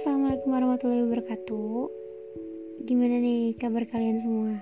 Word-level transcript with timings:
assalamualaikum 0.00 0.56
warahmatullahi 0.56 1.04
wabarakatuh. 1.04 1.76
Gimana 2.88 3.20
nih 3.20 3.52
kabar 3.60 3.84
kalian 3.84 4.24
semua? 4.24 4.56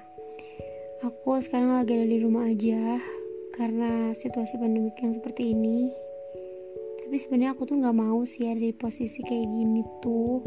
Aku 1.07 1.39
sekarang 1.39 1.79
lagi 1.79 1.95
ada 1.95 2.11
di 2.11 2.19
rumah 2.19 2.51
aja 2.51 2.99
karena 3.55 4.11
situasi 4.19 4.59
pandemik 4.59 4.99
yang 4.99 5.15
seperti 5.15 5.55
ini. 5.55 5.95
Tapi 6.99 7.23
sebenarnya 7.23 7.55
aku 7.55 7.71
tuh 7.71 7.79
nggak 7.79 7.95
mau 7.95 8.27
sih 8.27 8.51
ada 8.51 8.59
di 8.59 8.75
posisi 8.75 9.23
kayak 9.23 9.47
gini 9.47 9.87
tuh. 10.03 10.43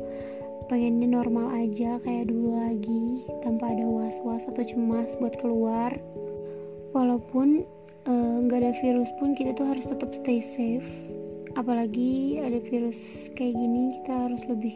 Pengennya 0.67 1.07
normal 1.07 1.55
aja 1.55 1.95
kayak 2.03 2.27
dulu 2.27 2.59
lagi 2.59 3.23
tanpa 3.47 3.71
ada 3.71 3.87
was-was 3.87 4.43
atau 4.43 4.59
cemas 4.59 5.15
buat 5.23 5.39
keluar. 5.39 5.95
Walaupun 6.91 7.63
eh, 8.11 8.35
nggak 8.43 8.59
uh, 8.59 8.63
ada 8.67 8.75
virus 8.83 9.07
pun 9.23 9.39
kita 9.39 9.55
tuh 9.55 9.71
harus 9.71 9.87
tetap 9.87 10.11
stay 10.11 10.43
safe 10.43 10.91
apalagi 11.55 12.39
ada 12.39 12.59
virus 12.63 12.97
kayak 13.35 13.55
gini 13.55 14.01
kita 14.01 14.13
harus 14.27 14.41
lebih 14.47 14.75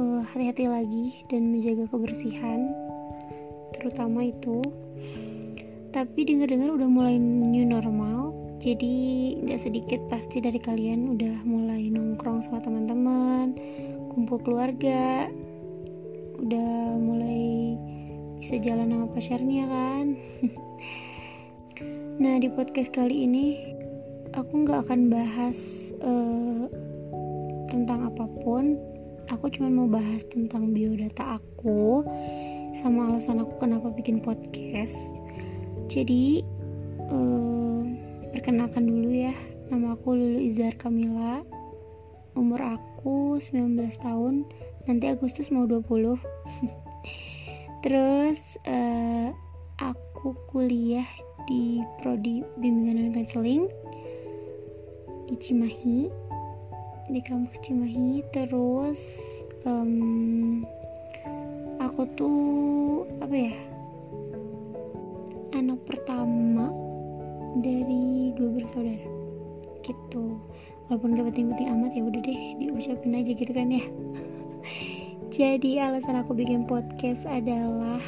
hati 0.00 0.48
hati-hati 0.48 0.64
lagi 0.70 1.06
dan 1.28 1.52
menjaga 1.52 1.84
kebersihan 1.92 2.72
terutama 3.76 4.28
itu. 4.28 4.64
Tapi 5.90 6.22
dengar-dengar 6.22 6.70
udah 6.70 6.88
mulai 6.88 7.18
new 7.18 7.66
normal 7.66 8.32
jadi 8.60 8.94
nggak 9.40 9.60
sedikit 9.64 10.00
pasti 10.12 10.38
dari 10.44 10.60
kalian 10.60 11.16
udah 11.16 11.40
mulai 11.48 11.88
nongkrong 11.88 12.44
sama 12.44 12.60
teman-teman 12.60 13.56
kumpul 14.12 14.36
keluarga 14.44 15.32
udah 16.36 17.00
mulai 17.00 17.74
bisa 18.36 18.60
jalan 18.60 18.92
sama 18.92 19.06
pacarnya 19.12 19.64
kan. 19.68 20.06
Nah 22.20 22.36
di 22.36 22.52
podcast 22.52 22.92
kali 22.92 23.24
ini 23.24 23.79
aku 24.34 24.66
nggak 24.66 24.86
akan 24.86 25.00
bahas 25.10 25.58
uh, 26.02 26.66
tentang 27.70 28.10
apa 28.10 28.24
pun. 28.42 28.78
Aku 29.30 29.46
cuma 29.54 29.70
mau 29.70 29.86
bahas 29.86 30.26
tentang 30.26 30.74
biodata 30.74 31.38
aku 31.38 32.02
sama 32.82 33.14
alasan 33.14 33.42
aku 33.42 33.62
kenapa 33.62 33.94
bikin 33.94 34.18
podcast. 34.18 34.98
Jadi 35.86 36.42
uh, 37.10 37.82
perkenalkan 38.34 38.90
dulu 38.90 39.10
ya. 39.10 39.34
Nama 39.70 39.94
aku 39.94 40.18
Lulu 40.18 40.40
Izar 40.42 40.74
Kamila. 40.74 41.46
Umur 42.34 42.58
aku 42.62 43.38
19 43.38 43.78
tahun. 44.02 44.42
Nanti 44.90 45.04
Agustus 45.06 45.50
mau 45.54 45.66
20 45.66 46.18
terus 47.80 48.40
uh, 48.68 49.32
aku 49.80 50.36
kuliah 50.52 51.06
di 51.48 51.80
prodi 52.00 52.44
bimbingan 52.60 53.08
dan 53.08 53.10
konseling 53.16 53.64
di 55.30 55.36
Cimahi. 55.38 56.10
Di 57.06 57.20
kampus 57.22 57.58
Cimahi 57.62 58.26
terus 58.34 58.98
um, 59.62 60.62
aku 61.78 62.02
tuh 62.18 63.06
apa 63.22 63.34
ya 63.34 63.54
anak 65.54 65.78
pertama 65.86 66.70
dari 67.62 68.34
dua 68.34 68.50
bersaudara 68.58 69.06
gitu. 69.86 70.38
Walaupun 70.90 71.14
gak 71.14 71.26
penting-penting 71.30 71.68
amat 71.70 71.92
ya 71.94 72.02
udah 72.02 72.20
deh 72.26 72.40
diucapin 72.58 73.14
aja 73.14 73.30
gitu 73.30 73.52
kan 73.54 73.70
ya. 73.70 73.86
Jadi 75.40 75.78
alasan 75.78 76.18
aku 76.18 76.34
bikin 76.34 76.66
podcast 76.66 77.22
adalah 77.30 78.02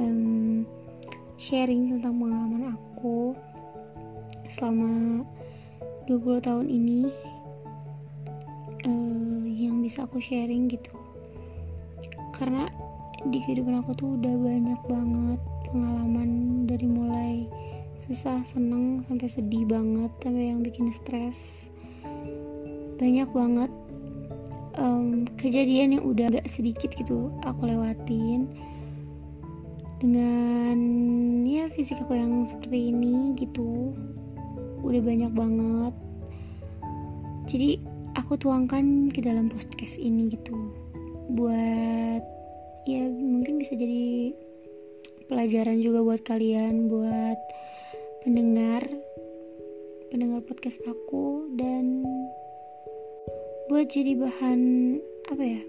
um, 0.00 0.64
sharing 1.36 1.92
tentang 1.92 2.16
pengalaman 2.16 2.72
aku 2.72 3.36
selama 4.48 5.24
20 6.04 6.44
tahun 6.44 6.66
ini 6.68 7.08
uh, 8.84 9.44
yang 9.48 9.80
bisa 9.80 10.04
aku 10.04 10.20
sharing 10.20 10.68
gitu. 10.68 10.92
Karena 12.36 12.68
di 13.32 13.40
kehidupan 13.40 13.80
aku 13.80 13.96
tuh 13.96 14.20
udah 14.20 14.34
banyak 14.36 14.80
banget 14.84 15.40
pengalaman 15.72 16.30
dari 16.68 16.84
mulai 16.84 17.34
susah 18.04 18.44
seneng 18.52 19.00
sampai 19.08 19.32
sedih 19.32 19.64
banget 19.64 20.12
sampai 20.20 20.52
yang 20.52 20.60
bikin 20.60 20.92
stres. 20.92 21.38
Banyak 23.00 23.32
banget 23.32 23.72
um, 24.76 25.24
kejadian 25.40 25.96
yang 25.98 26.04
udah 26.04 26.28
gak 26.36 26.52
sedikit 26.52 26.92
gitu 26.92 27.32
aku 27.48 27.64
lewatin. 27.64 28.52
Dengan 30.04 30.76
ya 31.48 31.72
fisik 31.72 31.96
aku 32.04 32.12
yang 32.12 32.44
seperti 32.44 32.92
ini 32.92 33.32
gitu 33.40 33.96
udah 34.84 35.00
banyak 35.00 35.32
banget. 35.32 35.94
Jadi 37.48 37.70
aku 38.20 38.36
tuangkan 38.36 39.08
ke 39.10 39.24
dalam 39.24 39.48
podcast 39.48 39.96
ini 39.96 40.28
gitu. 40.28 40.52
Buat 41.32 42.22
ya 42.84 43.08
mungkin 43.08 43.56
bisa 43.56 43.72
jadi 43.72 44.36
pelajaran 45.24 45.80
juga 45.80 46.04
buat 46.04 46.20
kalian 46.28 46.92
buat 46.92 47.40
pendengar 48.20 48.84
pendengar 50.12 50.44
podcast 50.44 50.76
aku 50.84 51.48
dan 51.56 52.04
buat 53.72 53.88
jadi 53.88 54.20
bahan 54.20 54.60
apa 55.32 55.42
ya 55.42 55.60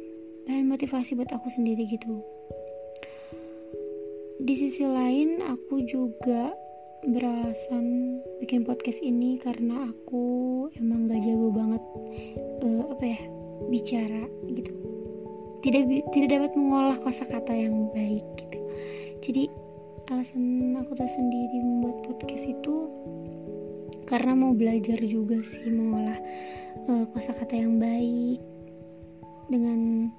bahan 0.46 0.68
motivasi 0.68 1.16
buat 1.16 1.32
aku 1.32 1.48
sendiri 1.56 1.88
gitu. 1.88 2.20
Di 4.44 4.54
sisi 4.60 4.84
lain 4.84 5.40
aku 5.40 5.88
juga 5.88 6.52
beralasan 7.04 8.18
bikin 8.40 8.64
podcast 8.64 9.04
ini 9.04 9.36
karena 9.44 9.92
aku 9.92 10.24
emang 10.80 11.12
gak 11.12 11.20
jago 11.20 11.50
banget 11.52 11.84
uh, 12.64 12.84
apa 12.96 13.04
ya 13.04 13.22
bicara 13.68 14.24
gitu. 14.48 14.72
Tidak 15.66 15.84
tidak 16.14 16.30
dapat 16.30 16.52
mengolah 16.56 16.98
kosakata 17.02 17.52
yang 17.52 17.90
baik 17.92 18.24
gitu. 18.40 18.60
Jadi 19.26 19.44
alasan 20.14 20.78
aku 20.78 20.94
tersendiri 20.94 21.58
membuat 21.66 21.98
podcast 22.06 22.46
itu 22.46 22.76
karena 24.06 24.38
mau 24.38 24.54
belajar 24.54 25.02
juga 25.02 25.42
sih 25.42 25.74
mengolah 25.74 26.20
uh, 26.88 27.06
kosakata 27.10 27.58
yang 27.58 27.82
baik 27.82 28.38
dengan 29.50 30.10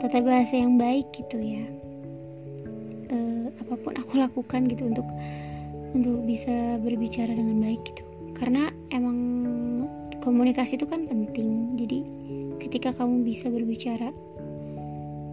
tata 0.00 0.20
bahasa 0.20 0.54
yang 0.60 0.76
baik 0.76 1.08
gitu 1.16 1.40
ya. 1.40 1.64
Uh, 3.08 3.48
apa 3.56 3.74
pun 3.80 3.92
aku 3.96 4.12
lakukan 4.20 4.68
gitu 4.68 4.92
untuk 4.92 5.08
untuk 5.92 6.24
bisa 6.26 6.80
berbicara 6.82 7.30
dengan 7.30 7.62
baik 7.62 7.82
gitu. 7.86 8.02
Karena 8.34 8.72
emang 8.90 9.18
komunikasi 10.24 10.80
itu 10.80 10.86
kan 10.88 11.06
penting. 11.06 11.78
Jadi 11.78 11.98
ketika 12.62 12.90
kamu 12.96 13.22
bisa 13.22 13.46
berbicara 13.46 14.10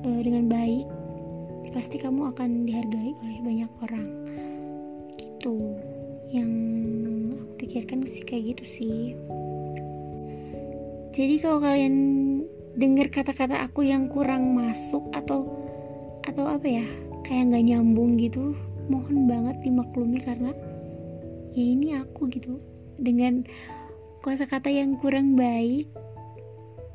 uh, 0.06 0.22
dengan 0.22 0.46
baik 0.52 0.86
pasti 1.74 1.97
kamu 1.97 2.30
akan 2.38 2.69
dihargai 2.69 3.18
oleh 3.18 3.40
banyak 3.42 3.72
orang. 3.81 4.08
Gitu. 5.18 5.58
Yang 6.30 6.52
aku 7.34 7.53
pikirkan 7.58 8.06
sih 8.06 8.22
kayak 8.22 8.44
gitu 8.53 8.66
sih. 8.69 9.02
Jadi 11.13 11.36
kalau 11.42 11.62
kalian 11.62 11.96
dengar 12.74 13.09
kata-kata 13.09 13.62
aku 13.66 13.86
yang 13.86 14.09
kurang 14.09 14.58
masuk 14.58 15.06
atau 15.13 15.46
atau 16.25 16.46
apa 16.50 16.66
ya 16.66 16.86
kayak 17.22 17.53
nggak 17.53 17.66
nyambung 17.69 18.18
gitu 18.18 18.58
mohon 18.88 19.30
banget 19.30 19.60
dimaklumi 19.64 20.20
karena 20.24 20.52
ya 21.54 21.64
ini 21.64 21.98
aku 22.00 22.28
gitu. 22.32 22.60
Dengan 23.00 23.44
kata-kata 24.24 24.70
yang 24.72 24.96
kurang 25.02 25.36
baik 25.36 25.90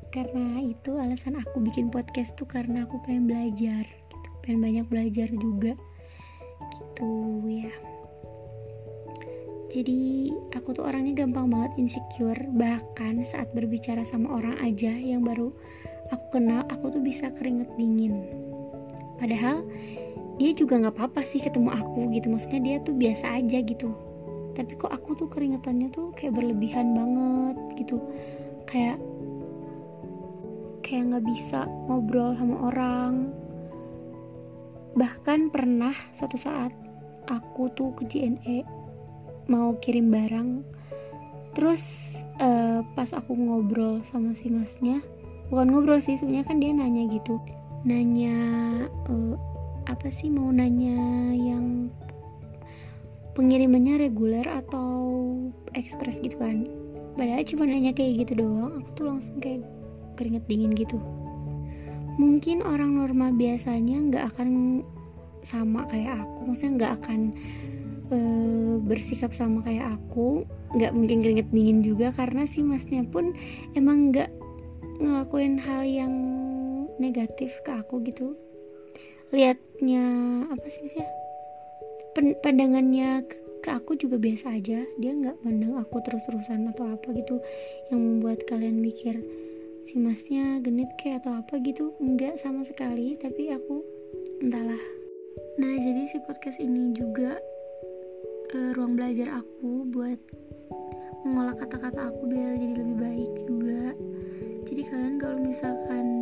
karena 0.09 0.65
itu 0.65 0.97
alasan 0.97 1.37
aku 1.37 1.61
bikin 1.61 1.93
podcast 1.93 2.33
tuh 2.35 2.49
karena 2.49 2.89
aku 2.89 2.97
pengen 3.05 3.29
belajar 3.29 3.85
gitu. 3.85 4.29
Pengen 4.45 4.61
banyak 4.65 4.87
belajar 4.89 5.29
juga 5.37 5.73
gitu 6.59 7.13
ya. 7.47 7.75
Jadi 9.69 10.33
aku 10.57 10.73
tuh 10.73 10.89
orangnya 10.89 11.13
gampang 11.13 11.53
banget 11.53 11.73
insecure. 11.77 12.41
Bahkan 12.57 13.29
saat 13.29 13.53
berbicara 13.53 14.01
sama 14.09 14.41
orang 14.41 14.57
aja 14.65 14.89
yang 14.89 15.21
baru 15.21 15.53
aku 16.09 16.41
kenal 16.41 16.65
aku 16.73 16.89
tuh 16.89 17.03
bisa 17.05 17.29
keringet 17.37 17.69
dingin. 17.77 18.25
Padahal 19.21 19.67
dia 20.39 20.55
juga 20.55 20.79
nggak 20.79 20.95
apa-apa 20.95 21.27
sih 21.27 21.43
ketemu 21.43 21.75
aku 21.75 22.09
gitu. 22.15 22.31
Maksudnya 22.31 22.61
dia 22.63 22.77
tuh 22.87 22.95
biasa 22.95 23.43
aja 23.43 23.59
gitu. 23.59 23.91
Tapi 24.55 24.73
kok 24.79 24.91
aku 24.91 25.19
tuh 25.19 25.29
keringetannya 25.31 25.91
tuh 25.91 26.15
kayak 26.15 26.39
berlebihan 26.39 26.95
banget 26.95 27.57
gitu. 27.79 27.99
Kayak 28.71 29.03
kayak 30.87 31.03
nggak 31.11 31.27
bisa 31.27 31.67
ngobrol 31.91 32.33
sama 32.39 32.71
orang. 32.71 33.35
Bahkan 34.95 35.51
pernah 35.51 35.95
suatu 36.15 36.39
saat 36.39 36.71
aku 37.27 37.71
tuh 37.75 37.93
ke 37.99 38.07
JNE 38.07 38.63
mau 39.51 39.75
kirim 39.83 40.15
barang. 40.15 40.63
Terus 41.59 41.83
uh, 42.39 42.87
pas 42.95 43.11
aku 43.11 43.35
ngobrol 43.35 44.07
sama 44.07 44.39
si 44.39 44.47
masnya 44.51 45.03
bukan 45.49 45.73
ngobrol 45.73 45.99
sih 45.99 46.15
sebenarnya 46.21 46.47
kan 46.47 46.59
dia 46.63 46.71
nanya 46.71 47.05
gitu. 47.11 47.43
Nanya 47.87 48.39
uh, 49.11 49.35
apa 49.89 50.13
sih 50.13 50.29
mau 50.29 50.53
nanya 50.53 51.33
yang 51.33 51.89
pengirimannya 53.33 53.97
reguler 54.05 54.45
atau 54.45 54.93
ekspres 55.73 56.21
gitu 56.21 56.37
kan? 56.37 56.69
Padahal 57.17 57.43
cuma 57.49 57.65
nanya 57.65 57.97
kayak 57.97 58.29
gitu 58.29 58.45
doang. 58.45 58.85
Aku 58.85 58.89
tuh 58.95 59.07
langsung 59.09 59.41
kayak 59.41 59.65
keringet 60.21 60.45
dingin 60.45 60.77
gitu. 60.77 61.01
Mungkin 62.21 62.61
orang 62.61 63.01
normal 63.01 63.33
biasanya 63.35 63.97
nggak 64.13 64.25
akan 64.37 64.49
sama 65.49 65.89
kayak 65.89 66.21
aku. 66.21 66.39
Maksudnya 66.53 66.73
nggak 66.77 66.95
akan 67.03 67.21
uh, 68.13 68.75
bersikap 68.85 69.33
sama 69.33 69.65
kayak 69.65 69.97
aku. 69.97 70.45
Nggak 70.77 70.93
mungkin 70.93 71.25
keringet 71.25 71.49
dingin 71.49 71.81
juga 71.81 72.13
karena 72.13 72.45
si 72.45 72.61
masnya 72.61 73.09
pun 73.09 73.33
emang 73.73 74.13
nggak 74.13 74.29
ngelakuin 75.01 75.57
hal 75.57 75.83
yang 75.87 76.13
negatif 76.99 77.55
ke 77.63 77.71
aku 77.73 78.03
gitu 78.03 78.35
liatnya 79.29 80.05
apa 80.49 80.67
sih 80.73 80.81
misalnya 80.89 81.09
pandangannya 82.43 83.11
ke 83.61 83.71
aku 83.71 83.99
juga 83.99 84.17
biasa 84.17 84.57
aja. 84.57 84.81
Dia 84.99 85.13
nggak 85.13 85.45
pandang 85.45 85.77
aku 85.77 86.01
terus-terusan 86.03 86.73
atau 86.73 86.89
apa 86.97 87.13
gitu. 87.15 87.39
Yang 87.93 88.01
membuat 88.01 88.39
kalian 88.49 88.81
mikir 88.81 89.21
si 89.89 89.97
masnya 90.01 90.61
genit 90.65 90.89
kayak 90.97 91.25
atau 91.25 91.39
apa 91.45 91.61
gitu? 91.61 91.93
Enggak 92.01 92.41
sama 92.41 92.65
sekali 92.65 93.19
tapi 93.21 93.53
aku 93.53 93.85
entahlah. 94.41 94.81
Nah 95.61 95.75
jadi 95.77 96.09
si 96.11 96.19
podcast 96.25 96.59
ini 96.63 96.95
juga 96.97 97.39
uh, 98.55 98.71
ruang 98.75 98.97
belajar 98.97 99.29
aku 99.43 99.87
buat 99.91 100.19
mengolah 101.27 101.59
kata-kata 101.59 102.15
aku 102.15 102.31
biar 102.31 102.57
jadi 102.57 102.75
lebih 102.79 102.97
baik 102.97 103.33
juga. 103.45 103.83
Jadi 104.69 104.83
kalian 104.87 105.17
kalau 105.19 105.39
misalkan 105.43 106.18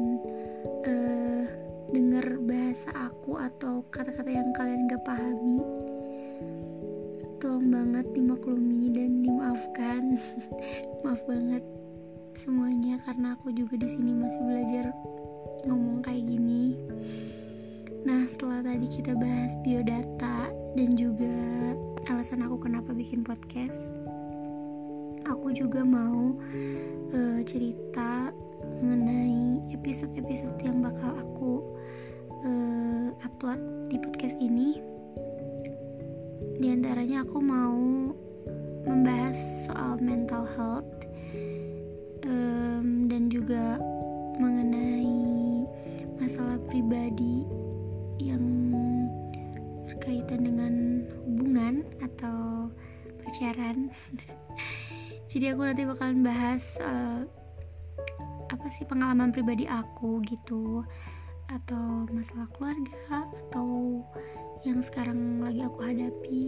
kata-kata 3.93 4.31
yang 4.31 4.51
kalian 4.55 4.91
gak 4.91 5.03
pahami 5.07 5.61
tolong 7.39 7.69
banget 7.69 8.07
dimaklumi 8.17 8.91
dan 8.91 9.21
dimaafkan 9.23 10.17
maaf 11.05 11.21
banget 11.29 11.63
semuanya 12.37 13.01
karena 13.05 13.37
aku 13.37 13.53
juga 13.53 13.81
di 13.81 13.89
sini 13.93 14.13
masih 14.13 14.43
belajar 14.45 14.85
ngomong 15.65 16.05
kayak 16.05 16.25
gini. 16.25 16.77
Nah, 18.07 18.23
setelah 18.31 18.63
tadi 18.63 18.87
kita 18.87 19.19
bahas 19.19 19.53
biodata 19.67 20.53
dan 20.79 20.95
juga 20.95 21.35
alasan 22.07 22.47
aku 22.47 22.63
kenapa 22.63 22.95
bikin 22.95 23.27
podcast, 23.27 23.83
aku 25.27 25.51
juga 25.51 25.83
mau 25.83 26.39
uh, 27.11 27.41
cerita 27.43 28.31
mengenai 28.79 29.75
episode-episode 29.75 30.61
yang 30.63 30.79
bakal 30.81 31.19
aku 31.19 31.36
upload 33.37 33.61
di 33.93 34.01
podcast 34.01 34.33
ini. 34.41 34.81
Di 36.57 36.73
antaranya 36.73 37.21
aku 37.21 37.37
mau 37.37 38.09
membahas 38.89 39.37
soal 39.69 40.01
mental 40.01 40.49
health 40.57 40.89
um, 42.25 43.13
dan 43.13 43.29
juga 43.29 43.77
mengenai 44.41 45.69
masalah 46.17 46.57
pribadi 46.65 47.45
yang 48.25 48.41
berkaitan 49.85 50.41
dengan 50.41 51.05
hubungan 51.29 51.85
atau 52.01 52.73
pacaran. 53.21 53.93
Jadi 55.37 55.53
aku 55.53 55.61
nanti 55.61 55.85
bakalan 55.85 56.25
bahas 56.25 56.65
uh, 56.81 57.21
apa 58.49 58.67
sih 58.81 58.89
pengalaman 58.89 59.29
pribadi 59.29 59.69
aku 59.69 60.25
gitu 60.25 60.89
atau 61.47 62.11
masalah 62.11 62.51
keluarga 62.59 63.23
atau 63.47 64.03
yang 64.67 64.83
sekarang 64.83 65.39
lagi 65.43 65.63
aku 65.63 65.79
hadapi. 65.83 66.45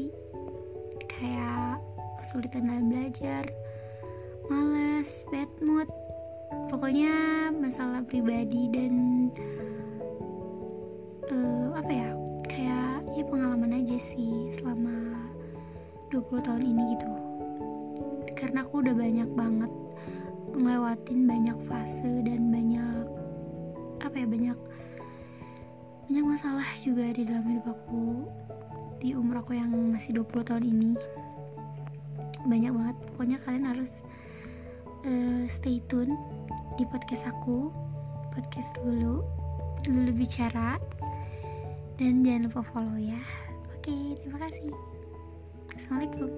Kayak 1.07 1.79
kesulitan 2.19 2.67
dalam 2.67 2.91
belajar 2.91 3.47
males, 4.51 5.11
bad 5.31 5.51
mood. 5.63 5.87
Pokoknya 6.73 7.13
masalah 7.55 8.03
pribadi 8.03 8.73
dan 8.73 8.95
uh, 11.31 11.79
apa 11.79 11.93
ya 11.93 12.11
kayak 12.49 13.05
ya 13.15 13.25
pengalaman 13.29 13.79
aja 13.85 13.99
sih 14.15 14.51
selama 14.59 15.15
20 16.11 16.47
tahun 16.47 16.63
ini 16.65 16.83
gitu. 16.97 17.11
Karena 18.35 18.67
aku 18.67 18.83
udah 18.83 18.95
banyak 18.95 19.31
banget 19.37 19.73
ngelewatin 20.59 21.21
banyak 21.29 21.59
fase 21.71 22.08
juga 26.83 27.11
di 27.11 27.23
dalam 27.27 27.47
hidup 27.47 27.67
aku 27.75 28.27
di 28.99 29.15
umur 29.15 29.43
aku 29.43 29.55
yang 29.55 29.71
masih 29.71 30.15
20 30.23 30.49
tahun 30.49 30.65
ini. 30.67 30.93
Banyak 32.47 32.73
banget. 32.75 32.97
Pokoknya 33.15 33.39
kalian 33.47 33.67
harus 33.67 33.91
uh, 35.07 35.45
stay 35.51 35.83
tune 35.87 36.15
di 36.79 36.87
podcast 36.87 37.27
aku 37.27 37.75
podcast 38.31 38.71
dulu 38.79 39.27
dulu 39.83 40.11
bicara 40.15 40.79
dan 41.99 42.23
jangan 42.23 42.47
lupa 42.51 42.63
follow 42.71 42.99
ya. 42.99 43.19
Oke 43.75 44.15
terima 44.23 44.39
kasih. 44.47 44.71
Assalamualaikum 45.75 46.31